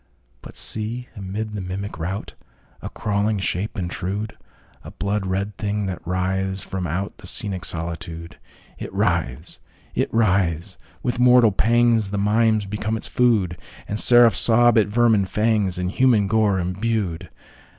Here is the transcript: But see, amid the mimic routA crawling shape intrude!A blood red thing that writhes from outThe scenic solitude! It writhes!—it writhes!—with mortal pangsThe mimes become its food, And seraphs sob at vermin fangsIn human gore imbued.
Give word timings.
But 0.41 0.55
see, 0.55 1.09
amid 1.15 1.53
the 1.53 1.61
mimic 1.61 1.99
routA 1.99 2.33
crawling 2.95 3.37
shape 3.37 3.77
intrude!A 3.77 4.89
blood 4.89 5.27
red 5.27 5.55
thing 5.59 5.85
that 5.85 6.01
writhes 6.07 6.63
from 6.63 6.85
outThe 6.85 7.27
scenic 7.27 7.63
solitude! 7.63 8.39
It 8.79 8.91
writhes!—it 8.91 10.11
writhes!—with 10.11 11.19
mortal 11.19 11.51
pangsThe 11.51 12.19
mimes 12.19 12.65
become 12.65 12.97
its 12.97 13.07
food, 13.07 13.59
And 13.87 13.99
seraphs 13.99 14.39
sob 14.39 14.79
at 14.79 14.87
vermin 14.87 15.25
fangsIn 15.25 15.91
human 15.91 16.25
gore 16.25 16.57
imbued. 16.57 17.29